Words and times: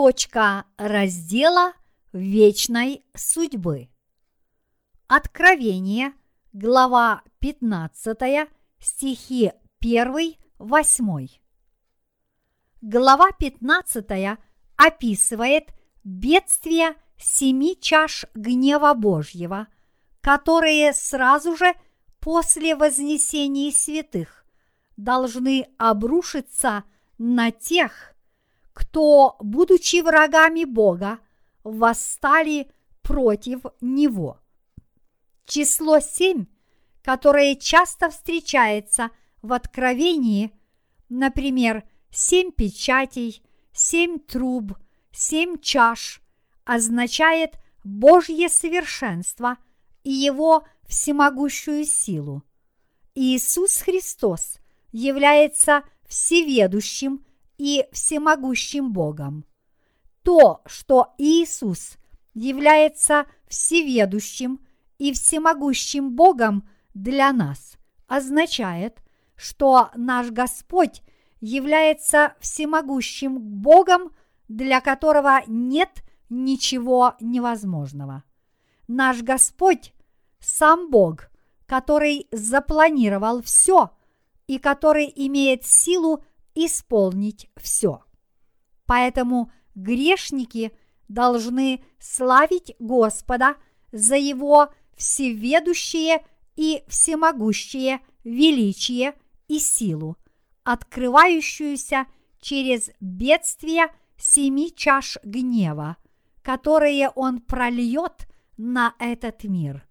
Точка 0.00 0.64
раздела 0.76 1.72
вечной 2.12 3.02
судьбы. 3.16 3.88
Откровение, 5.08 6.12
глава 6.52 7.22
15, 7.40 8.48
стихи 8.78 9.50
1-8. 9.82 11.28
Глава 12.80 13.32
15 13.40 14.38
описывает 14.76 15.64
бедствие 16.04 16.94
семи 17.16 17.76
чаш 17.80 18.24
гнева 18.34 18.94
Божьего, 18.94 19.66
которые 20.20 20.92
сразу 20.92 21.56
же 21.56 21.74
после 22.20 22.76
вознесения 22.76 23.72
святых 23.72 24.44
должны 24.96 25.66
обрушиться 25.76 26.84
на 27.18 27.50
тех, 27.50 28.14
кто, 28.78 29.34
будучи 29.40 30.00
врагами 30.02 30.62
Бога, 30.62 31.18
восстали 31.64 32.70
против 33.02 33.62
Него. 33.80 34.38
Число 35.46 35.98
семь, 35.98 36.46
которое 37.02 37.56
часто 37.56 38.08
встречается 38.08 39.10
в 39.42 39.52
Откровении, 39.52 40.52
например, 41.08 41.88
семь 42.12 42.52
печатей, 42.52 43.42
семь 43.72 44.20
труб, 44.20 44.74
семь 45.10 45.58
чаш, 45.58 46.22
означает 46.64 47.58
Божье 47.82 48.48
совершенство 48.48 49.56
и 50.04 50.12
Его 50.12 50.64
всемогущую 50.86 51.84
силу. 51.84 52.44
Иисус 53.16 53.78
Христос 53.78 54.58
является 54.92 55.82
всеведущим 56.06 57.24
и 57.58 57.86
всемогущим 57.92 58.92
Богом. 58.92 59.44
То, 60.22 60.62
что 60.66 61.14
Иисус 61.18 61.96
является 62.34 63.26
всеведущим 63.48 64.60
и 64.98 65.12
всемогущим 65.12 66.14
Богом 66.14 66.68
для 66.94 67.32
нас, 67.32 67.76
означает, 68.06 68.98
что 69.36 69.90
наш 69.94 70.30
Господь 70.30 71.02
является 71.40 72.34
всемогущим 72.40 73.38
Богом, 73.38 74.12
для 74.48 74.80
которого 74.80 75.42
нет 75.46 76.02
ничего 76.28 77.14
невозможного. 77.20 78.24
Наш 78.86 79.22
Господь– 79.22 79.92
сам 80.40 80.90
Бог, 80.90 81.30
который 81.66 82.26
запланировал 82.32 83.42
все 83.42 83.90
и 84.46 84.58
который 84.58 85.12
имеет 85.14 85.64
силу 85.64 86.24
исполнить 86.66 87.50
все. 87.56 88.02
Поэтому 88.86 89.52
грешники 89.74 90.72
должны 91.08 91.82
славить 91.98 92.74
Господа 92.78 93.56
за 93.92 94.16
Его 94.16 94.70
всеведущее 94.96 96.24
и 96.56 96.82
всемогущее 96.88 98.00
величие 98.24 99.14
и 99.46 99.58
силу, 99.58 100.16
открывающуюся 100.64 102.06
через 102.40 102.90
бедствия 103.00 103.90
семи 104.16 104.74
чаш 104.74 105.18
гнева, 105.22 105.96
которые 106.42 107.10
Он 107.10 107.40
прольет 107.40 108.28
на 108.56 108.94
этот 108.98 109.44
мир. 109.44 109.86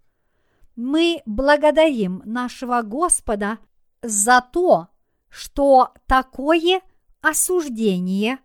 Мы 0.75 1.21
благодарим 1.25 2.21
нашего 2.25 2.81
Господа 2.81 3.57
за 4.01 4.41
то, 4.41 4.89
что 5.37 5.93
такое 6.07 6.81
осуждение 7.21 8.39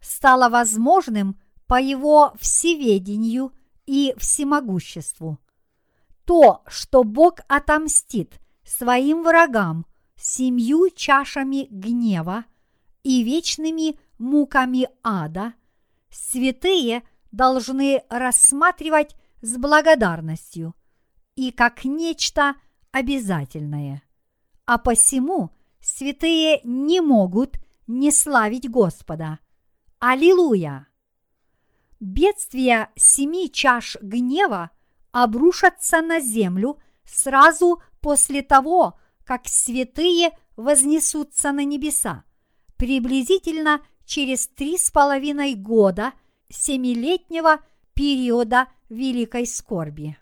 стало 0.00 0.48
возможным 0.48 1.38
по 1.66 1.78
его 1.78 2.32
всеведению 2.40 3.52
и 3.84 4.14
всемогуществу. 4.16 5.38
То, 6.24 6.62
что 6.68 7.04
Бог 7.04 7.40
отомстит 7.48 8.40
своим 8.64 9.24
врагам 9.24 9.84
семью 10.16 10.88
чашами 10.88 11.66
гнева 11.70 12.46
и 13.02 13.22
вечными 13.22 13.98
муками 14.16 14.88
ада, 15.02 15.52
святые 16.10 17.02
должны 17.30 18.02
рассматривать 18.08 19.16
с 19.42 19.58
благодарностью 19.58 20.74
и 21.34 21.50
как 21.50 21.84
нечто 21.84 22.54
обязательное. 22.90 24.02
А 24.64 24.78
посему 24.78 25.50
святые 25.86 26.60
не 26.64 27.00
могут 27.00 27.58
не 27.86 28.10
славить 28.10 28.68
Господа. 28.68 29.38
Аллилуйя! 30.00 30.88
Бедствия 32.00 32.90
семи 32.96 33.48
чаш 33.50 33.96
гнева 34.02 34.72
обрушатся 35.12 36.02
на 36.02 36.18
землю 36.18 36.78
сразу 37.04 37.80
после 38.00 38.42
того, 38.42 38.98
как 39.24 39.46
святые 39.46 40.36
вознесутся 40.56 41.52
на 41.52 41.64
небеса, 41.64 42.24
приблизительно 42.76 43.80
через 44.04 44.48
три 44.48 44.78
с 44.78 44.90
половиной 44.90 45.54
года 45.54 46.14
семилетнего 46.48 47.60
периода 47.94 48.66
великой 48.88 49.46
скорби. 49.46 50.18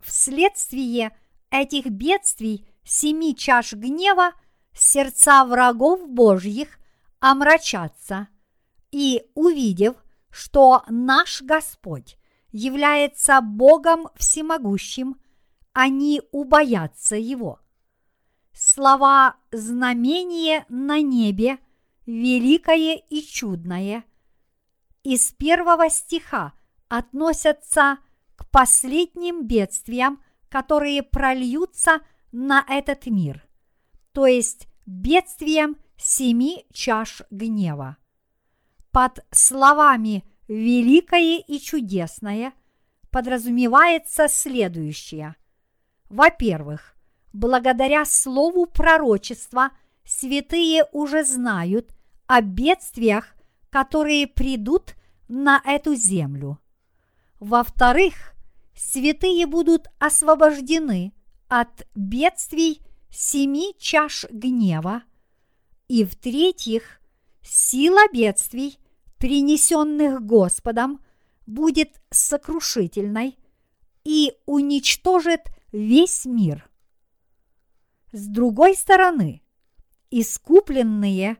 Вследствие 0.00 1.16
этих 1.50 1.86
бедствий 1.86 2.66
семи 2.84 3.34
чаш 3.34 3.72
гнева 3.72 4.32
сердца 4.74 5.44
врагов 5.44 6.08
Божьих 6.08 6.78
омрачатся, 7.20 8.28
и 8.90 9.24
увидев, 9.34 9.96
что 10.30 10.82
наш 10.88 11.42
Господь 11.42 12.18
является 12.50 13.40
Богом 13.40 14.08
всемогущим, 14.16 15.20
они 15.72 16.20
убоятся 16.32 17.16
Его. 17.16 17.60
Слова 18.52 19.36
«знамение 19.50 20.66
на 20.68 21.00
небе» 21.00 21.58
великое 22.04 22.96
и 22.96 23.22
чудное. 23.22 24.04
Из 25.04 25.32
первого 25.32 25.88
стиха 25.88 26.52
относятся 26.88 27.98
к 28.36 28.50
последним 28.50 29.46
бедствиям, 29.46 30.22
которые 30.48 31.02
прольются 31.02 32.00
на 32.32 32.64
этот 32.68 33.06
мир– 33.06 33.46
то 34.12 34.26
есть 34.26 34.68
бедствием 34.86 35.76
семи 35.96 36.66
чаш 36.72 37.22
гнева. 37.30 37.96
Под 38.90 39.24
словами 39.30 40.24
«великое 40.48 41.38
и 41.38 41.58
чудесное» 41.58 42.52
подразумевается 43.10 44.28
следующее. 44.28 45.36
Во-первых, 46.08 46.94
благодаря 47.32 48.04
слову 48.04 48.66
пророчества 48.66 49.70
святые 50.04 50.84
уже 50.92 51.24
знают 51.24 51.94
о 52.26 52.40
бедствиях, 52.42 53.34
которые 53.70 54.26
придут 54.26 54.94
на 55.28 55.62
эту 55.64 55.94
землю. 55.94 56.58
Во-вторых, 57.40 58.34
святые 58.74 59.46
будут 59.46 59.88
освобождены 59.98 61.12
от 61.48 61.86
бедствий 61.94 62.82
семи 63.12 63.74
чаш 63.78 64.26
гнева, 64.30 65.02
и 65.86 66.04
в-третьих, 66.04 67.00
сила 67.42 68.00
бедствий, 68.12 68.78
принесенных 69.18 70.22
Господом, 70.22 71.00
будет 71.46 72.00
сокрушительной 72.10 73.38
и 74.04 74.32
уничтожит 74.46 75.42
весь 75.70 76.24
мир. 76.24 76.68
С 78.12 78.26
другой 78.26 78.74
стороны, 78.74 79.42
искупленные 80.10 81.36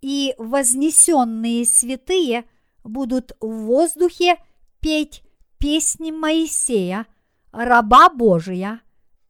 и 0.00 0.34
вознесенные 0.38 1.64
святые 1.64 2.44
будут 2.82 3.36
в 3.40 3.66
воздухе 3.66 4.36
петь 4.80 5.22
песни 5.58 6.10
Моисея, 6.10 7.06
раба 7.52 8.08
Божия, 8.10 8.80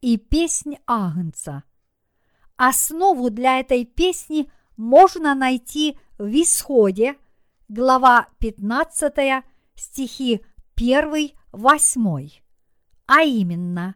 и 0.01 0.17
песнь 0.17 0.77
Агнца– 0.87 1.63
Основу 2.57 3.29
для 3.29 3.59
этой 3.59 3.85
песни 3.85 4.49
можно 4.77 5.33
найти 5.35 5.97
в 6.17 6.29
Исходе, 6.41 7.15
глава 7.67 8.27
15, 8.39 9.43
стихи 9.75 10.45
1-8, 10.75 12.31
а 13.07 13.21
именно 13.21 13.95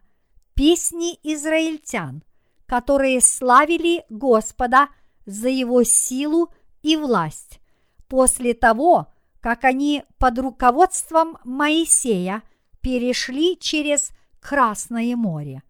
песни 0.54 1.18
израильтян, 1.22 2.22
которые 2.66 3.20
славили 3.20 4.04
Господа 4.08 4.88
за 5.24 5.48
его 5.48 5.82
силу 5.84 6.52
и 6.82 6.96
власть 6.96 7.60
после 8.08 8.54
того, 8.54 9.12
как 9.40 9.64
они 9.64 10.02
под 10.18 10.38
руководством 10.38 11.38
Моисея 11.44 12.42
перешли 12.80 13.56
через 13.58 14.10
Красное 14.40 15.16
море. 15.16 15.62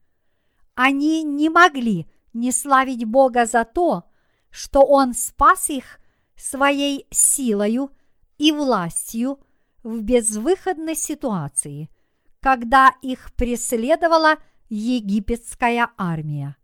Они 0.75 1.25
не 1.25 1.49
могли 1.49 2.07
не 2.33 2.53
славить 2.53 3.05
Бога 3.05 3.47
за 3.47 3.65
то, 3.65 4.05
что 4.51 4.81
Он 4.81 5.15
спас 5.15 5.71
их 5.71 6.01
своей 6.37 7.07
силою 7.11 7.91
и 8.39 8.53
властью 8.53 9.41
в 9.83 10.01
безвыходной 10.03 10.95
ситуации, 10.95 11.91
когда 12.41 12.95
их 13.03 13.33
преследовала 13.35 14.37
египетская 14.69 15.91
армия. 15.97 16.57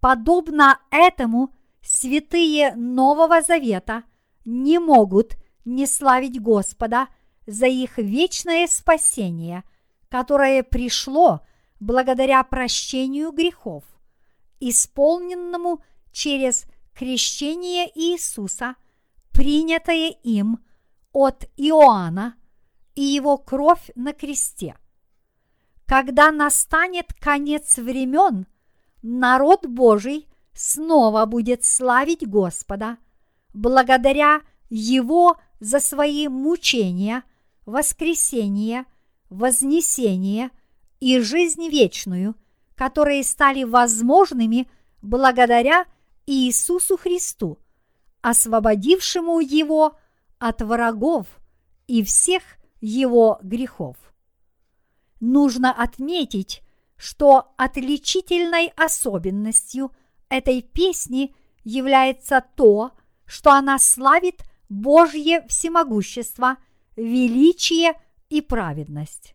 Подобно 0.00 0.78
этому 0.90 1.54
святые 1.82 2.74
Нового 2.74 3.42
Завета 3.42 4.04
не 4.44 4.78
могут 4.78 5.36
не 5.64 5.86
славить 5.86 6.40
Господа 6.40 7.08
за 7.46 7.66
их 7.66 7.98
вечное 7.98 8.66
спасение, 8.66 9.64
которое 10.08 10.62
пришло 10.62 11.40
благодаря 11.78 12.42
прощению 12.44 13.32
грехов, 13.32 13.84
исполненному 14.60 15.82
через 16.12 16.66
крещение 16.94 17.90
Иисуса, 17.94 18.76
принятое 19.32 20.10
им 20.22 20.58
от 21.12 21.44
Иоанна 21.56 22.36
и 22.94 23.02
его 23.02 23.38
кровь 23.38 23.90
на 23.94 24.12
кресте. 24.12 24.76
Когда 25.86 26.30
настанет 26.30 27.12
конец 27.14 27.78
времен, 27.78 28.46
народ 29.02 29.66
Божий 29.66 30.28
снова 30.52 31.24
будет 31.26 31.64
славить 31.64 32.28
Господа, 32.28 32.98
благодаря 33.54 34.42
Его 34.68 35.36
за 35.58 35.80
свои 35.80 36.28
мучения, 36.28 37.24
воскресение, 37.66 38.84
вознесение 39.30 40.50
и 41.00 41.18
жизнь 41.18 41.68
вечную, 41.68 42.34
которые 42.80 43.24
стали 43.24 43.62
возможными 43.62 44.66
благодаря 45.02 45.84
Иисусу 46.24 46.96
Христу, 46.96 47.58
освободившему 48.22 49.38
его 49.40 49.98
от 50.38 50.62
врагов 50.62 51.26
и 51.86 52.02
всех 52.02 52.42
его 52.80 53.38
грехов. 53.42 53.98
Нужно 55.20 55.70
отметить, 55.74 56.62
что 56.96 57.52
отличительной 57.58 58.72
особенностью 58.76 59.92
этой 60.30 60.62
песни 60.62 61.34
является 61.64 62.42
то, 62.56 62.92
что 63.26 63.50
она 63.50 63.78
славит 63.78 64.42
Божье 64.70 65.46
всемогущество, 65.48 66.56
величие 66.96 67.92
и 68.30 68.40
праведность. 68.40 69.34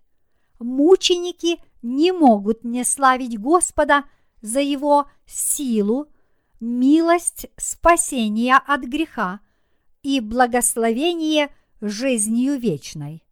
Мученики 0.57 1.59
не 1.85 2.11
могут 2.11 2.63
не 2.63 2.83
славить 2.83 3.39
Господа 3.39 4.05
за 4.41 4.59
его 4.59 5.07
силу, 5.27 6.07
милость 6.59 7.45
спасения 7.57 8.55
от 8.55 8.81
греха 8.81 9.39
и 10.01 10.19
благословение 10.19 11.53
жизнью 11.81 12.59
вечной. 12.59 13.23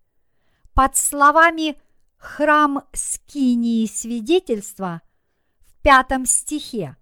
Под 0.76 0.96
словами 0.96 1.78
«храм 2.18 2.84
скинии 2.94 3.88
свидетельства» 3.88 5.02
в 5.60 5.82
пятом 5.82 6.28
стихе 6.28 6.96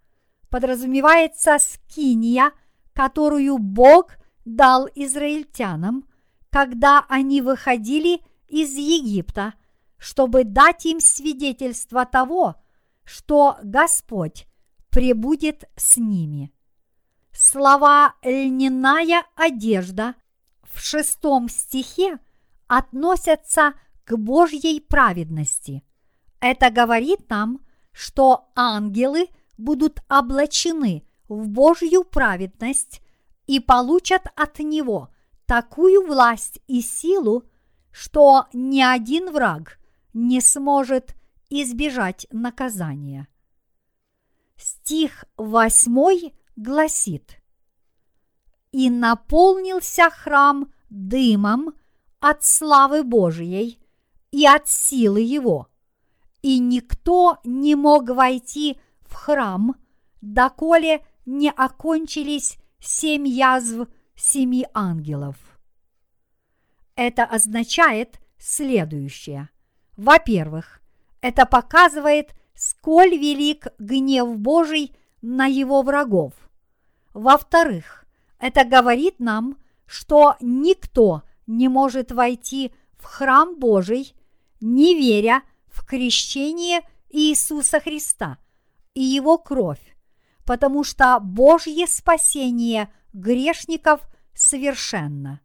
подразумевается 0.50 1.58
скиния, 1.60 2.54
которую 2.94 3.58
Бог 3.58 4.14
дал 4.46 4.88
израильтянам, 4.96 6.06
когда 6.50 7.06
они 7.10 7.42
выходили 7.42 8.22
из 8.48 8.74
Египта, 8.74 9.54
чтобы 10.02 10.46
дать 10.46 10.88
им 10.88 11.00
свидетельство 11.00 12.08
того, 12.08 12.56
что 13.04 13.60
Господь 13.62 14.48
пребудет 14.90 15.70
с 15.76 15.98
ними. 15.98 16.52
Слова 17.32 18.16
«льняная 18.24 19.24
одежда» 19.36 20.16
в 20.64 20.80
шестом 20.80 21.50
стихе 21.50 22.18
относятся 22.66 23.76
к 24.04 24.18
Божьей 24.18 24.80
праведности. 24.82 25.84
Это 26.40 26.72
говорит 26.72 27.30
нам, 27.30 27.60
что 27.92 28.50
ангелы 28.56 29.28
будут 29.60 30.00
облачены 30.10 31.08
в 31.28 31.48
Божью 31.48 32.06
праведность 32.06 33.02
и 33.46 33.60
получат 33.60 34.24
от 34.36 34.58
Него 34.58 35.10
такую 35.46 36.08
власть 36.08 36.60
и 36.66 36.82
силу, 36.82 37.44
что 37.92 38.48
ни 38.52 38.82
один 38.82 39.32
враг 39.32 39.78
не 40.14 40.42
сможет 40.42 41.16
избежать 41.50 42.28
наказания. 42.32 43.28
Стих 44.56 45.26
восьмой 45.38 46.34
гласит 46.56 47.42
«И 48.72 48.90
наполнился 48.90 50.10
храм 50.10 50.72
дымом 50.90 51.74
от 52.20 52.44
славы 52.44 53.04
Божией 53.04 53.80
и 54.32 54.46
от 54.46 54.68
силы 54.70 55.22
его, 55.22 55.68
и 56.42 56.60
никто 56.60 57.40
не 57.44 57.76
мог 57.76 58.10
войти 58.10 58.80
в 59.02 59.14
храм, 59.14 59.76
доколе 60.22 61.06
не 61.26 61.50
окончились 61.50 62.58
семь 62.80 63.28
язв 63.28 63.88
семи 64.16 64.66
ангелов. 64.74 65.36
Это 66.96 67.24
означает 67.24 68.20
следующее. 68.38 69.50
Во-первых, 70.02 70.82
это 71.22 71.46
показывает, 71.46 72.34
сколь 72.56 73.16
велик 73.16 73.68
гнев 73.78 74.36
Божий 74.36 74.96
на 75.22 75.46
его 75.46 75.84
врагов. 75.84 76.34
Во-вторых, 77.14 78.06
это 78.40 78.66
говорит 78.66 79.20
нам, 79.20 79.60
что 79.86 80.38
никто 80.42 81.22
не 81.46 81.68
может 81.68 82.12
войти 82.12 82.74
в 82.98 83.04
храм 83.04 83.60
Божий, 83.60 84.16
не 84.60 84.96
веря 84.96 85.44
в 85.68 85.86
крещение 85.86 86.82
Иисуса 87.12 87.80
Христа 87.80 88.40
и 88.96 89.04
Его 89.04 89.38
кровь, 89.38 89.96
потому 90.48 90.84
что 90.84 91.20
Божье 91.20 91.86
спасение 91.86 92.92
грешников 93.14 94.02
совершенно. 94.34 95.42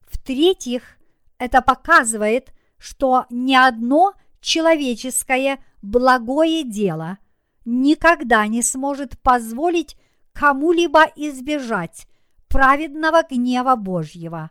В-третьих, 0.00 0.98
это 1.38 1.62
показывает, 1.62 2.52
что 2.82 3.26
ни 3.30 3.54
одно 3.54 4.14
человеческое 4.40 5.64
благое 5.82 6.64
дело 6.64 7.18
никогда 7.64 8.44
не 8.48 8.60
сможет 8.60 9.20
позволить 9.20 9.96
кому-либо 10.32 11.04
избежать 11.14 12.08
праведного 12.48 13.22
гнева 13.22 13.76
Божьего, 13.76 14.50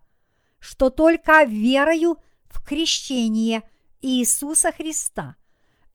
что 0.60 0.90
только 0.90 1.44
верою 1.44 2.20
в 2.46 2.64
крещение 2.64 3.64
Иисуса 4.02 4.72
Христа 4.72 5.36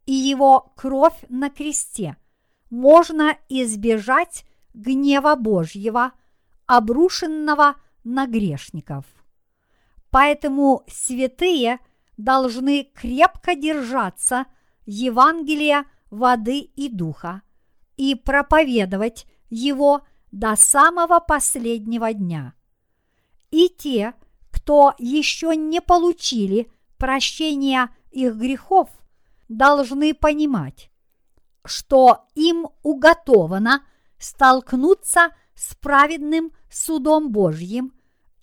и 0.04 0.12
Его 0.12 0.74
кровь 0.76 1.18
на 1.30 1.48
кресте 1.48 2.18
можно 2.68 3.38
избежать 3.48 4.44
гнева 4.74 5.36
Божьего, 5.36 6.12
обрушенного 6.66 7.76
на 8.04 8.26
грешников. 8.26 9.06
Поэтому 10.10 10.84
святые 10.86 11.78
должны 12.16 12.84
крепко 12.94 13.54
держаться 13.54 14.46
Евангелия 14.84 15.84
воды 16.10 16.60
и 16.60 16.88
духа 16.88 17.42
и 17.96 18.14
проповедовать 18.14 19.26
его 19.48 20.02
до 20.32 20.56
самого 20.56 21.20
последнего 21.20 22.12
дня. 22.12 22.54
И 23.50 23.68
те, 23.68 24.14
кто 24.50 24.94
еще 24.98 25.54
не 25.56 25.80
получили 25.80 26.70
прощения 26.98 27.90
их 28.10 28.36
грехов, 28.36 28.90
должны 29.48 30.14
понимать, 30.14 30.90
что 31.64 32.26
им 32.34 32.68
уготовано 32.82 33.84
столкнуться 34.18 35.30
с 35.54 35.74
праведным 35.74 36.52
судом 36.70 37.30
Божьим, 37.30 37.92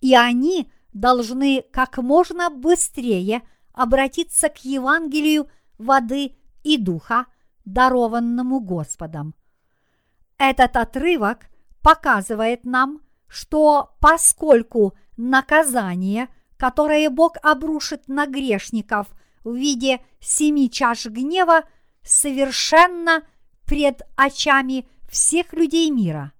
и 0.00 0.14
они 0.14 0.70
должны 0.92 1.64
как 1.72 1.98
можно 1.98 2.50
быстрее 2.50 3.42
обратиться 3.74 4.48
к 4.48 4.64
Евангелию 4.64 5.48
воды 5.76 6.36
и 6.62 6.78
духа, 6.78 7.26
дарованному 7.64 8.60
Господом. 8.60 9.34
Этот 10.38 10.76
отрывок 10.76 11.46
показывает 11.82 12.64
нам, 12.64 13.00
что 13.26 13.96
поскольку 14.00 14.94
наказание, 15.16 16.28
которое 16.56 17.10
Бог 17.10 17.36
обрушит 17.42 18.08
на 18.08 18.26
грешников 18.26 19.08
в 19.42 19.54
виде 19.54 20.00
семи 20.20 20.70
чаш 20.70 21.06
гнева, 21.06 21.64
совершенно 22.02 23.22
пред 23.66 24.02
очами 24.16 24.88
всех 25.08 25.52
людей 25.52 25.90
мира, 25.90 26.32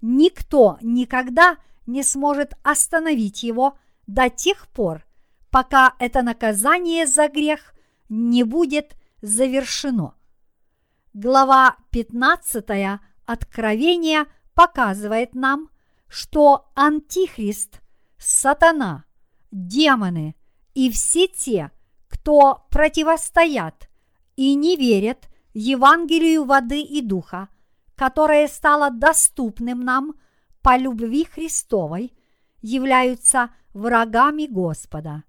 никто 0.00 0.78
никогда 0.80 1.56
не 1.86 2.02
сможет 2.02 2.54
остановить 2.62 3.42
его 3.42 3.78
до 4.06 4.28
тех 4.30 4.68
пор, 4.68 5.07
пока 5.58 5.96
это 5.98 6.22
наказание 6.22 7.04
за 7.04 7.26
грех 7.26 7.74
не 8.08 8.44
будет 8.44 8.96
завершено. 9.22 10.14
Глава 11.12 11.78
15 11.90 13.00
Откровения 13.26 14.26
показывает 14.54 15.34
нам, 15.34 15.68
что 16.06 16.70
Антихрист 16.76 17.80
сатана, 18.18 19.04
демоны 19.50 20.36
и 20.74 20.92
все 20.92 21.26
те, 21.26 21.72
кто 22.06 22.64
противостоят 22.70 23.90
и 24.36 24.54
не 24.54 24.76
верят 24.76 25.28
Евангелию 25.54 26.44
воды 26.44 26.82
и 26.82 27.02
духа, 27.02 27.48
которое 27.96 28.46
стало 28.46 28.90
доступным 28.90 29.80
нам 29.80 30.14
по 30.62 30.76
любви 30.76 31.24
Христовой, 31.24 32.12
являются 32.62 33.50
врагами 33.74 34.46
Господа. 34.46 35.24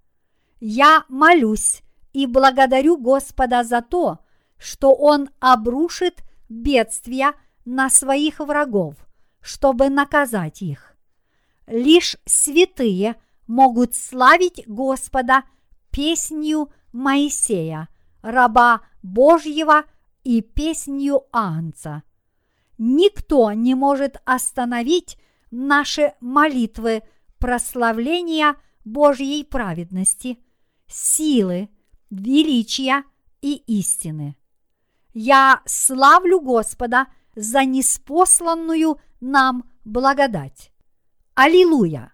Я 0.59 1.05
молюсь 1.07 1.81
и 2.11 2.25
благодарю 2.25 2.97
Господа 2.97 3.63
за 3.63 3.81
то, 3.81 4.19
что 4.57 4.93
Он 4.93 5.29
обрушит 5.39 6.23
бедствия 6.49 7.33
на 7.65 7.89
своих 7.89 8.39
врагов, 8.39 8.95
чтобы 9.41 9.89
наказать 9.89 10.61
их. 10.61 10.95
Лишь 11.67 12.17
святые 12.25 13.15
могут 13.47 13.95
славить 13.95 14.63
Господа 14.67 15.43
песнью 15.91 16.71
Моисея, 16.91 17.87
раба 18.21 18.81
Божьего 19.01 19.83
и 20.23 20.41
песнью 20.41 21.23
Анца. 21.31 22.03
Никто 22.77 23.51
не 23.51 23.75
может 23.75 24.21
остановить 24.25 25.17
наши 25.51 26.13
молитвы 26.19 27.03
прославления 27.37 28.55
Божьей 28.83 29.43
праведности, 29.43 30.39
силы, 30.89 31.69
величия 32.09 33.03
и 33.41 33.55
истины. 33.67 34.35
Я 35.13 35.61
славлю 35.65 36.41
Господа 36.41 37.07
за 37.35 37.63
неспосланную 37.63 38.99
нам 39.21 39.69
благодать. 39.85 40.71
Аллилуйя! 41.35 42.13